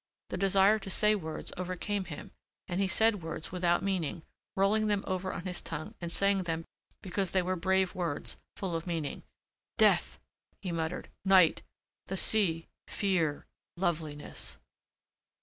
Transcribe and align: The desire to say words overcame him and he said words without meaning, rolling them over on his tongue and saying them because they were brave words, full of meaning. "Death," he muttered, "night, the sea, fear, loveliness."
The 0.29 0.37
desire 0.37 0.79
to 0.79 0.89
say 0.89 1.13
words 1.13 1.53
overcame 1.57 2.05
him 2.05 2.31
and 2.67 2.81
he 2.81 2.87
said 2.87 3.21
words 3.21 3.51
without 3.51 3.83
meaning, 3.83 4.23
rolling 4.55 4.87
them 4.87 5.03
over 5.05 5.31
on 5.31 5.43
his 5.43 5.61
tongue 5.61 5.93
and 6.01 6.11
saying 6.11 6.41
them 6.41 6.65
because 7.03 7.29
they 7.29 7.43
were 7.43 7.55
brave 7.55 7.93
words, 7.93 8.35
full 8.55 8.75
of 8.75 8.87
meaning. 8.87 9.21
"Death," 9.77 10.17
he 10.59 10.71
muttered, 10.71 11.09
"night, 11.23 11.61
the 12.07 12.17
sea, 12.17 12.67
fear, 12.87 13.45
loveliness." 13.77 14.57